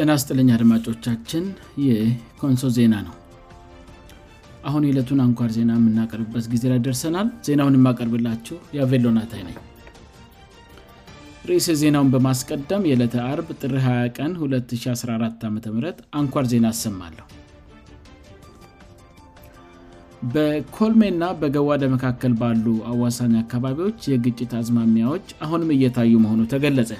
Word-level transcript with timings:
ጥና 0.00 0.12
ስጥልኛ 0.22 0.50
አድማጮቻችን 0.56 1.44
የኮንሶ 1.84 2.60
ዜና 2.76 2.94
ነው 3.06 3.14
አሁን 4.68 4.82
የለቱን 4.88 5.20
አንኳር 5.24 5.50
ዜና 5.56 5.70
የምናቀርብበት 5.78 6.44
ጊዜ 6.52 6.64
ላደርሰናል 6.72 7.28
ዜናውን 7.46 7.76
የማቀርብላችው 7.78 8.56
የአቬሎናትይ 8.76 9.42
ነኝ 9.48 9.56
ርእስ 11.48 11.66
ዜናውን 11.82 12.12
በማስቀደም 12.14 12.86
የዕለተ 12.90 13.16
4 13.24 13.52
ጥ20 13.62 13.96
ቀን 14.18 14.30
214 14.44 15.44
ዓም 15.50 15.58
አንኳር 16.22 16.46
ዜና 16.54 16.66
ያሰማለሁ 16.72 17.26
በኮልሜ 20.34 21.02
ና 21.22 21.34
በገዋ 21.42 21.70
ለመካከል 21.84 22.32
ባሉ 22.42 22.66
አዋሳኝ 22.94 23.34
አካባቢዎች 23.44 24.00
የግጭት 24.14 24.54
አዝማሚያዎች 24.62 25.28
አሁንም 25.46 25.70
እየታዩ 25.78 26.12
መሆኑ 26.26 26.40
ተገለጸ 26.54 26.90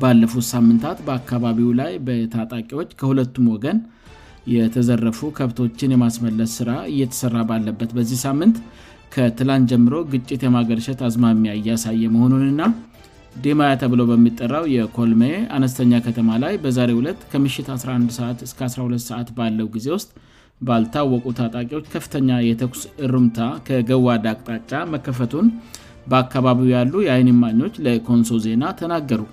ባለፉት 0.00 0.44
ሳምንታት 0.52 0.98
በአካባቢው 1.06 1.70
ላይ 1.80 1.92
በታጣቂዎች 2.06 2.90
ከሁለቱም 3.00 3.46
ወገን 3.54 3.78
የተዘረፉ 4.54 5.18
ከብቶችን 5.38 5.92
የማስመለስ 5.94 6.52
ሥራ 6.58 6.70
እየተሠራ 6.92 7.36
ባለበት 7.50 7.90
በዚህ 7.96 8.18
ሳምንት 8.26 8.56
ከትላንት 9.14 9.68
ጀምሮ 9.72 9.94
ግጭት 10.12 10.40
የማገርሸት 10.46 11.00
አዝማሚያ 11.08 11.52
እያሳይ 11.58 12.00
መሆኑንእና 12.14 12.62
ዲማያ 13.44 13.72
ተብሎ 13.82 14.00
በሚጠራው 14.08 14.64
የኮልሜ 14.76 15.22
አነስተኛ 15.56 15.92
ከተማ 16.06 16.30
ላይ 16.44 16.54
በዛሬ 16.64 16.90
2 17.02 17.28
ከምሽ11ዓ-እስ12 17.32 19.04
ሰዓት 19.10 19.28
ባለው 19.38 19.68
ጊዜ 19.76 19.88
ውስጥ 19.96 20.10
ባልታወቁ 20.68 21.24
ታጣቂዎች 21.38 21.86
ከፍተኛ 21.94 22.32
የተኩስ 22.48 22.82
ሩምታ 23.14 23.38
ከገዋዳ 23.68 24.26
አቅጣጫ 24.34 24.72
መከፈቱን 24.94 25.46
በአካባቢው 26.10 26.68
ያሉ 26.76 26.94
የአይኒ 27.08 27.30
ማኞች 27.44 27.74
ለኮንሶ 27.86 28.38
ዜና 28.48 28.62
ተናገሩ 28.80 29.24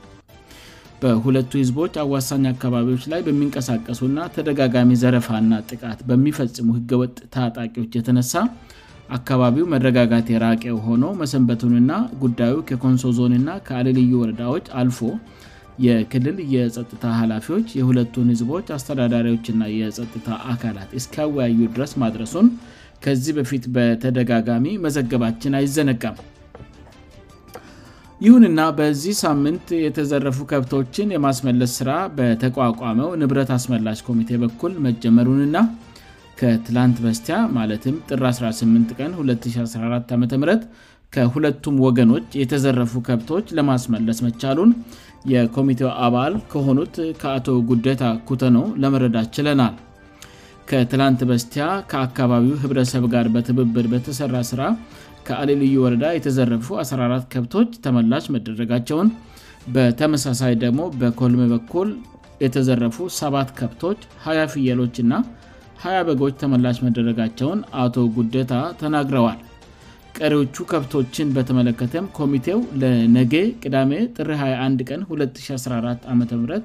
በሁለቱ 1.04 1.52
ህዝቦች 1.64 1.94
አዋሳኝ 2.04 2.46
አካባቢዎች 2.54 3.04
ላይ 3.12 3.20
በሚንቀሳቀሱና 3.28 4.18
ተደጋጋሚ 4.36 4.92
ዘረፋና 5.02 5.52
ጥቃት 5.70 6.00
በሚፈጽሙ 6.10 6.68
ህገወጥ 6.78 7.16
ታጣቂዎች 7.36 7.94
የተነሳ 8.00 8.34
አካባቢው 9.18 9.66
መረጋጋት 9.74 10.28
የራቄያው 10.34 10.80
ሆነው 10.88 11.12
መሰንበቱንና 11.22 11.92
ጉዳዩ 12.24 12.56
ከኮንሶ 12.72 13.12
ዞንና 13.20 13.50
ከአልልዩ 13.68 14.12
ወረዳዎች 14.24 14.66
አልፎ 14.82 15.00
የክልል 15.86 16.38
የጸጥታ 16.56 17.04
ኃላፊዎች 17.20 17.68
የሁለቱን 17.80 18.28
ህዝቦች 18.34 18.68
አስተዳዳሪዎችና 18.78 19.62
የጸጥታ 19.80 20.28
አካላት 20.54 20.92
እስካወያዩ 21.02 21.60
ድረስ 21.78 21.94
ማድረሱን 22.04 22.50
ከዚህ 23.06 23.36
በፊት 23.40 23.66
በተደጋጋሚ 23.78 24.66
መዘገባችን 24.88 25.54
አይዘነጋም 25.60 26.18
ይሁንና 28.26 28.62
በዚህ 28.78 29.14
ሳምንት 29.26 29.68
የተዘረፉ 29.84 30.38
ከብቶችን 30.52 31.12
የማስመለስ 31.16 31.72
ሥራ 31.80 31.92
በተቋቋመው 32.18 33.10
ንብረት 33.22 33.52
አስመላሽ 33.58 34.00
ኮሚቴ 34.08 34.30
በኩል 34.42 34.74
መጀመሩንና 34.88 35.58
ከትላንት 36.40 36.98
በስቲያ 37.06 37.38
ማለትም 37.58 37.96
ጥ 38.10 38.20
18 38.26 38.92
ቀን 39.00 39.12
2014 39.30 40.14
ዓም 40.18 40.62
ከሁለቱም 41.16 41.76
ወገኖች 41.86 42.28
የተዘረፉ 42.42 42.92
ከብቶች 43.08 43.48
ለማስመለስ 43.58 44.18
መቻሉን 44.28 44.72
የኮሚቴው 45.34 45.90
አባል 46.08 46.34
ከሆኑት 46.52 46.98
ከአቶ 47.22 47.48
ጉደታ 47.70 48.04
ኩተኖ 48.28 48.58
ለመረዳት 48.82 49.30
ችለናል 49.38 49.76
ከትላንት 50.72 51.22
በስቲያ 51.30 51.66
ከአካባቢው 51.92 52.58
ኅብረሰብ 52.66 53.04
ጋር 53.14 53.28
በትብብር 53.36 53.86
በተሠራ 53.94 54.36
ሥራ 54.50 54.62
ከአሌልዩ 55.28 55.74
ወረዳ 55.86 56.04
የተዘረፉ 56.18 56.68
14 56.84 57.28
ከብቶች 57.34 57.72
ተመላሽ 57.86 58.26
መደረጋቸውን 58.36 59.10
በተመሳሳይ 59.76 60.54
ደግሞ 60.64 60.82
በኮሎሜ 61.02 61.42
በኩል 61.54 61.90
የተዘረፉ 62.44 62.98
ሰት 63.20 63.50
ከብቶች 63.60 64.00
20 64.28 64.48
ፍየሎችእና 64.54 65.14
20 65.84 66.08
በጎች 66.10 66.34
ተመላሽ 66.42 66.78
መደረጋቸውን 66.88 67.60
አቶ 67.84 67.96
ጉደታ 68.18 68.54
ተናግረዋል 68.82 69.40
ቀሪዎቹ 70.18 70.56
ከብቶችን 70.72 71.28
በተመለከተም 71.36 72.06
ኮሚቴው 72.20 72.60
ለነጌ 72.82 73.34
ቅዳሜ 73.64 73.92
ጥ21 74.18 74.86
ቀን2014 74.90 76.10
ዓ 76.14 76.62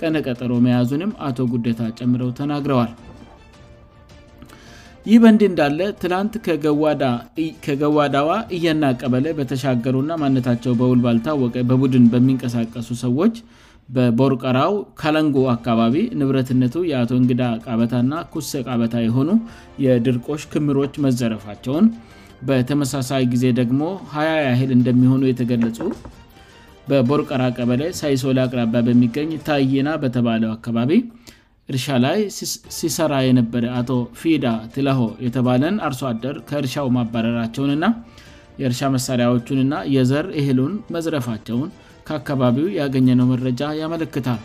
ቀነቀጠሮ 0.00 0.52
መያዙንም 0.66 1.10
አቶ 1.28 1.36
ጉደታ 1.54 1.80
ጨምረው 2.00 2.30
ተናግረዋል 2.40 2.92
ይህ 5.10 5.16
በእንድ 5.22 5.42
እንዳለ 5.50 5.78
ትላንት 6.00 6.34
ከገዋዳዋ 7.66 8.28
እያና 8.56 8.82
ቀበለ 9.00 9.26
በተሻገሩእና 9.38 10.10
ማነታቸው 10.22 10.72
በውል 10.80 11.00
ባልታወቀ 11.06 11.54
በቡድን 11.70 12.04
በሚንቀሳቀሱ 12.12 12.88
ሰዎች 13.04 13.34
በቦርቀራው 13.96 14.74
ካለንጎ 15.00 15.36
አካባቢ 15.54 15.94
ንብረትነቱ 16.20 16.74
የአቶ 16.90 17.10
እንግዳ 17.22 17.42
ቃበታ 17.64 17.92
እና 18.04 18.14
ኩሰ 18.34 18.50
ቃበታ 18.68 18.94
የሆኑ 19.06 19.30
የድርቆሽ 19.84 20.44
ክምሮች 20.54 20.94
መዘረፋቸውን 21.06 21.88
በተመሳሳይ 22.50 23.24
ጊዜ 23.32 23.44
ደግሞ 23.60 23.82
ሀያ 24.16 24.30
አህል 24.54 24.70
እንደሚሆኑ 24.78 25.22
የተገለጹ 25.32 25.80
በቦርቀራ 26.90 27.42
ቀበለ 27.60 27.82
ሳይሶላ 28.02 28.38
አቅራባ 28.48 28.76
በሚገኝ 28.86 29.30
ታይና 29.48 29.88
በተባለው 30.04 30.50
አካባቢ 30.58 30.92
እርሻ 31.70 31.84
ላይ 32.04 32.18
ሲሰራ 32.76 33.12
የነበረ 33.26 33.64
አቶ 33.80 33.90
ፊዳ 34.20 34.46
ትለሆ 34.74 35.00
የተባለን 35.26 35.76
አርሶ 35.88 36.00
አደር 36.12 36.36
ከእርሻው 36.48 36.88
ማባረራቸውንና 36.96 37.84
የእርሻ 38.62 38.80
መሣሪያዎቹንና 38.94 39.74
የዘር 39.96 40.26
እህሉን 40.40 40.72
መዝረፋቸውን 40.94 41.70
ከአካባቢው 42.08 42.66
ያገኘነው 42.80 43.28
መረጃ 43.34 43.62
ያመለክታል 43.82 44.40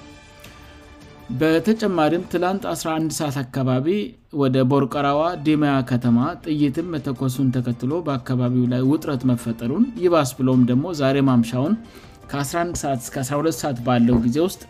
በተጨማሪም 1.39 2.27
ትላንት 2.33 2.63
11ሰዓት 2.73 3.37
አካባቢ 3.45 3.87
ወደ 4.41 4.57
ቦርቀራዋ 4.71 5.21
ዲማያ 5.47 5.73
ከተማ 5.89 6.17
ጥይትም 6.45 6.87
መተኮሱን 6.93 7.49
ተከትሎ 7.55 7.91
በአካባቢው 8.07 8.63
ላይ 8.73 8.83
ውጥረት 8.91 9.23
መፈጠሩን 9.31 9.85
ይባስ 10.05 10.31
ብለም 10.39 10.61
ደግሞ 10.69 10.85
ዛሬ 11.01 11.17
ማምሻውን 11.31 11.73
ከ11 12.33 12.85
እ12 13.21 13.57
ሰዓት 13.63 13.79
ባለው 13.89 14.19
ጊዜ 14.27 14.37
ውስጥ 14.47 14.61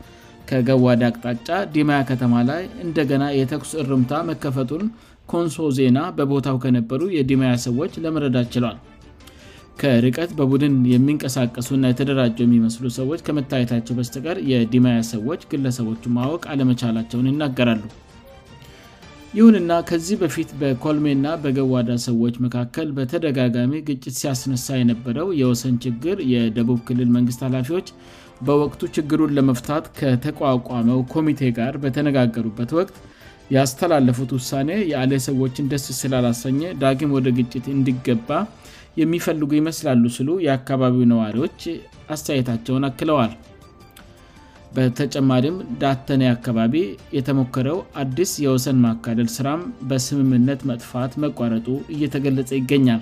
ከገዋዴ 0.50 1.02
አቅጣጫ 1.08 1.48
ዲማያ 1.76 1.98
ከተማ 2.10 2.34
ላይ 2.50 2.62
እንደገና 2.86 3.24
የተኩስ 3.40 3.72
እርምታ 3.82 4.12
መከፈቱን 4.30 4.86
ኮንሶ 5.32 5.58
ዜና 5.78 6.00
በቦታው 6.18 6.58
ከነበሩ 6.64 7.02
የዲማያ 7.18 7.54
ሰዎች 7.66 7.94
ለመረዳት 8.04 8.48
ችለዋል 8.54 8.78
ከርቀት 9.82 10.32
በቡድን 10.38 10.76
የሚንቀሳቀሱና 10.94 11.90
የተደራጀው 11.92 12.46
የሚመስሉ 12.48 12.86
ሰዎች 13.00 13.20
ከመታየታቸው 13.28 13.96
በስተቀር 14.00 14.40
የዲማያ 14.54 15.00
ሰዎች 15.14 15.42
ግለሰቦቹ 15.52 16.04
ማወቅ 16.18 16.44
አለመቻላቸውን 16.54 17.30
ይናገራሉ 17.32 17.84
ይሁንና 19.38 19.72
ከዚህ 19.90 20.18
በፊት 20.22 20.50
በኮልሜ 20.62 21.08
ና 21.24 21.28
በገዋዳ 21.42 21.90
ሰዎች 22.06 22.36
መካከል 22.46 22.88
በተደጋጋሚ 22.98 23.74
ግጭት 23.88 24.06
ሲያስነሳ 24.20 24.66
የነበረው 24.78 25.28
የወሰን 25.40 25.76
ችግር 25.86 26.18
የደቡብ 26.34 26.80
ክልል 26.88 27.10
መንግስት 27.18 27.42
ኃላፊዎች 27.48 27.88
በወቅቱ 28.48 28.82
ችግሩን 28.96 29.34
ለመፍታት 29.40 29.86
ከተቋቋመው 30.00 31.02
ኮሚቴ 31.14 31.42
ጋር 31.60 31.76
በተነጋገሩበት 31.84 32.72
ወቅት 32.80 32.98
ያስተላለፉት 33.56 34.32
ውሳኔ 34.38 34.70
የአሌ 34.92 35.12
ሰዎችን 35.30 35.70
ደስ 35.74 35.86
ስላላሰኘ 36.02 36.62
ዳግም 36.84 37.14
ወደ 37.18 37.28
ግጭት 37.42 37.68
እንዲገባ 37.76 38.30
የሚፈልጉ 39.02 39.52
ይመስላሉ 39.62 40.04
ስሉ 40.18 40.30
የአካባቢው 40.48 41.06
ነዋሪዎች 41.14 41.62
አስተያየታቸውን 42.16 42.88
አክለዋል 42.90 43.34
በተጨማሪም 44.76 45.56
ዳተኔ 45.82 46.22
አካባቢ 46.36 46.74
የተሞከረው 47.18 47.78
አዲስ 48.02 48.32
የወሰን 48.46 48.80
ማካለል 48.86 49.30
ስራም 49.38 49.62
በስምምነት 49.90 50.62
መጥፋት 50.72 51.14
መቋረጡ 51.24 51.68
እየተገለጸ 51.96 52.52
ይገኛል 52.62 53.02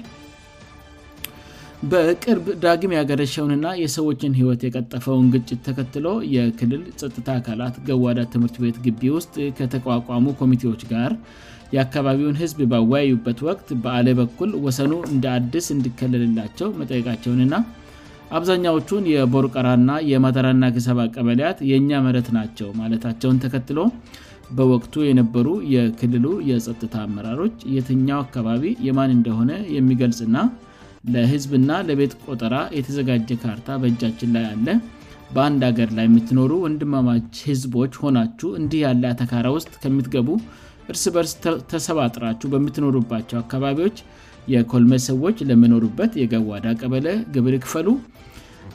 በቅርብ 1.91 2.45
ዳግም 2.63 2.93
ያገረሸውንና 2.97 3.67
የሰዎችን 3.81 4.37
ህይወት 4.37 4.61
የቀጠፈውን 4.65 5.25
ግጭት 5.33 5.59
ተከትሎ 5.67 6.07
የክልል 6.35 6.83
ጸጥታ 6.99 7.27
አካላት 7.39 7.75
ገዋዳ 7.87 8.19
ትምህርት 8.33 8.55
ቤት 8.63 8.77
ግቢ 8.85 9.03
ውስጥ 9.17 9.35
ከተቋቋሙ 9.57 10.25
ኮሚቴዎች 10.41 10.83
ጋር 10.93 11.11
የአካባቢውን 11.75 12.39
ህዝብ 12.41 12.59
ባወያዩበት 12.71 13.39
ወቅት 13.49 13.67
በአሌ 13.83 14.07
በኩል 14.21 14.51
ወሰኑ 14.65 14.91
እንዳአድስ 15.13 15.67
እንዲከለልላቸው 15.75 16.67
መጠየቃቸውንና 16.79 17.55
አብዛኛዎቹን 18.37 19.03
የቦርቀራእና 19.15 19.91
የማተራና 20.11 20.65
ገሰባ 20.75 20.99
ቀበልያት 21.15 21.57
የእኛ 21.71 21.91
መረት 22.05 22.27
ናቸው 22.37 22.69
ማለታቸውን 22.81 23.41
ተከትሎ 23.43 23.79
በወቅቱ 24.57 24.93
የነበሩ 25.09 25.47
የክልሉ 25.75 26.25
የጸጥታ 26.49 26.95
አመራሮች 27.05 27.55
የትኛው 27.75 28.19
አካባቢ 28.25 28.65
የማን 28.87 29.11
እንደሆነ 29.17 29.51
የሚገልጽና 29.77 30.37
ለህዝብና 31.13 31.71
ለቤት 31.87 32.13
ቆጠራ 32.27 32.55
የተዘጋጀ 32.77 33.27
ካርታ 33.43 33.67
በእጃችን 33.81 34.33
ላይ 34.35 34.45
አለ 34.51 34.67
በአንድ 35.35 35.61
ሀገር 35.69 35.89
ላይ 35.97 36.05
የምትኖሩ 36.09 36.51
ወንድማማች 36.65 37.35
ህዝቦች 37.49 37.93
ሆናችሁ 38.03 38.49
እንዲህ 38.59 38.79
ያለ 38.85 39.03
አተካራ 39.13 39.47
ውስጥ 39.57 39.71
ከምትገቡ 39.83 40.29
እርስ 40.93 41.03
በእርስ 41.13 41.33
ተሰባጥራችሁ 41.71 42.47
በምትኖሩባቸው 42.53 43.37
አካባቢዎች 43.43 43.97
የኮልሜ 44.53 44.93
ሰዎች 45.09 45.37
ለምኖሩበት 45.49 46.11
የገዋዳ 46.21 46.65
ቀበለ 46.81 47.07
ግብር 47.35 47.53
ይክፈሉ 47.57 47.87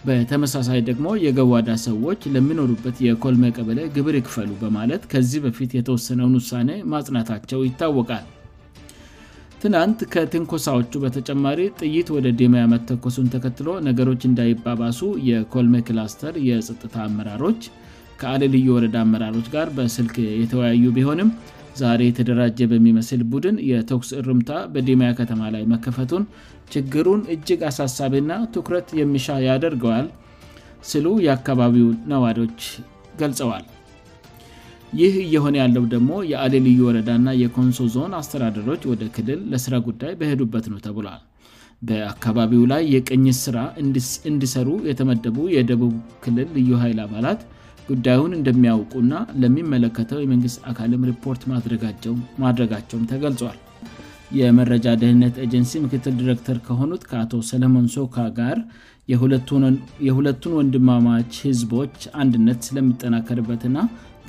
በተመሳሳይ 0.07 0.81
ደግሞ 0.89 1.07
የገዋዳ 1.27 1.71
ሰዎች 1.89 2.21
ለሚኖሩበት 2.35 2.97
የኮልሜ 3.07 3.45
ቀበለ 3.59 3.81
ግብር 3.97 4.15
ይክፈሉ 4.21 4.51
በማለት 4.63 5.03
ከዚህ 5.13 5.41
በፊት 5.47 5.71
የተወሰነውን 5.79 6.37
ውሳኔ 6.41 6.71
ማጽናታቸው 6.93 7.61
ይታወቃል 7.69 8.27
ትናንት 9.63 10.01
ከትንኮሳዎቹ 10.13 10.93
በተጨማሪ 11.05 11.59
ጥይት 11.81 12.09
ወደ 12.17 12.27
ዲማ 12.41 12.55
ያመትተኮሱን 12.63 13.27
ተከትሎ 13.35 13.69
ነገሮች 13.89 14.23
እንዳይባባሱ 14.31 15.01
የኮልሜ 15.31 15.75
ክላስተር 15.89 16.35
የጸጥታ 16.49 16.95
አመራሮች 17.09 17.63
ከአልልዩ 18.23 18.67
ወረዳ 18.77 18.97
አመራሮች 19.07 19.47
ጋር 19.57 19.69
በስልክ 19.77 20.17
የተወያዩ 20.43 20.87
ቢሆንም 20.99 21.29
ዛሬ 21.79 22.01
የተደራጀ 22.09 22.59
በሚመስል 22.71 23.21
ቡድን 23.33 23.57
የተኩስ 23.71 24.11
ርምታ 24.29 24.53
በዲማያ 24.75 25.11
ከተማ 25.21 25.43
ላይ 25.55 25.63
መከፈቱን 25.73 26.25
ችግሩን 26.75 27.21
እጅግ 27.35 27.61
አሳሳቢና 27.69 28.33
ትኩረት 28.55 28.89
የሚሻ 29.01 29.27
ያደርገዋል 29.49 30.09
ስሉ 30.91 31.07
የአካባቢው 31.27 31.89
ነዋሪዎች 32.13 32.61
ገልጸዋል 33.21 33.65
ይህ 35.01 35.15
እየሆነ 35.25 35.55
ያለው 35.63 35.85
ደግሞ 35.95 36.13
የአሌ 36.33 36.55
ልዩ 36.67 36.79
ወረዳእና 36.89 37.29
የኮንሶ 37.43 37.81
ዞን 37.95 38.13
አስተዳድሮች 38.21 38.83
ወደ 38.93 39.03
ክልል 39.17 39.41
ለስራ 39.53 39.75
ጉዳይ 39.89 40.13
በሄዱበት 40.21 40.65
ነው 40.73 40.79
ተብሏል 40.87 41.21
በአካባቢው 41.89 42.63
ላይ 42.73 42.83
የቅኝ 42.95 43.27
ስራ 43.45 43.59
እንዲሰሩ 44.31 44.69
የተመደቡ 44.91 45.37
የደቡብ 45.57 45.95
ክልል 46.25 46.49
ልዩ 46.57 46.71
ኃይል 46.83 46.99
አባላት 47.05 47.41
ጉዳዩን 47.91 48.33
እንደሚያውቁና 48.39 49.15
ለሚመለከተው 49.43 50.19
የመንግስት 50.23 50.59
አካልም 50.71 51.05
ሪፖርት 51.11 51.43
ማድረጋቸውም 52.45 53.07
ተገልጿል 53.13 53.59
የመረጃ 54.39 54.87
ደህንነት 55.03 55.37
ኤጀንሲ 55.45 55.71
ምክትል 55.85 56.13
ዲረክተር 56.21 56.57
ከሆኑት 56.67 57.03
ከአቶ 57.11 57.33
ሰለሞን 57.51 57.87
ሶካ 57.97 58.17
ጋር 58.41 58.59
የሁለቱን 60.09 60.53
ወንድማማች 60.59 61.33
ህዝቦች 61.49 61.97
አንድነት 62.25 62.59
ስለሚጠናከርበትና 62.69 63.77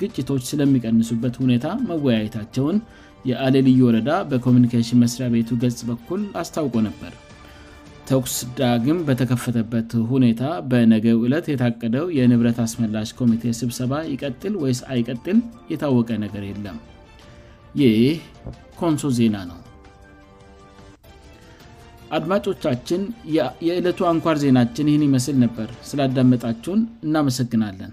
ግጭቶች 0.02 0.42
ስለሚቀንሱበት 0.52 1.34
ሁኔታ 1.42 1.66
መወያየታቸውን 1.90 2.78
የአሌ 3.30 3.54
ልዩ 3.68 3.80
ወረዳ 3.88 4.10
በኮሚኒኬሽን 4.32 5.02
መስሪያ 5.04 5.28
ቤቱ 5.36 5.50
ገጽ 5.64 5.80
በኩል 5.90 6.22
አስታውቆ 6.42 6.74
ነበር 6.88 7.12
ተኩስ 8.08 8.34
ዳግም 8.58 8.98
በተከፈተበት 9.08 9.90
ሁኔታ 10.12 10.44
በነገው 10.70 11.18
ዕለት 11.26 11.46
የታቀደው 11.50 12.06
የንብረት 12.18 12.58
አስመላሽ 12.64 13.08
ኮሚቴ 13.20 13.42
ስብሰባ 13.60 13.92
ይቀጥል 14.12 14.54
ወይስ 14.62 14.80
አይቀጥል 14.94 15.38
የታወቀ 15.72 16.10
ነገር 16.24 16.42
የለም 16.50 16.78
ይህ 17.80 17.98
ኮንሶ 18.80 19.02
ዜና 19.18 19.36
ነው 19.50 19.58
አድማጮቻችን 22.16 23.02
የዕለቱ 23.66 24.00
አንኳር 24.12 24.36
ዜናችን 24.44 24.88
ይህን 24.90 25.04
ይመስል 25.08 25.36
ነበር 25.44 25.68
ስላዳመጣችውን 25.90 26.82
እናመሰግናለን 27.06 27.92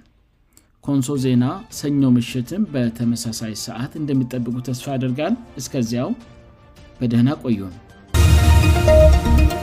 ኮንሶ 0.87 1.09
ዜና 1.25 1.45
ሰኞ 1.79 2.01
ምሽትም 2.17 2.63
በተመሳሳይ 2.75 3.53
ሰዓት 3.65 3.91
እንደሚጠብቁ 4.01 4.55
ተስፋ 4.69 4.87
ያደርጋል 4.97 5.35
እስከዚያው 5.61 6.11
በደህና 7.01 7.29
ቆዩም 7.45 7.75